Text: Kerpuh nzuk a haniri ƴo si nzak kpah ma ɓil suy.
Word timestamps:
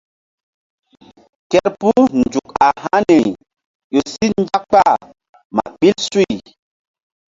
Kerpuh 1.51 2.03
nzuk 2.21 2.49
a 2.65 2.67
haniri 2.83 3.31
ƴo 3.93 3.99
si 4.11 4.25
nzak 4.39 4.63
kpah 4.69 4.93
ma 5.55 5.63
ɓil 5.79 5.95
suy. 6.09 6.29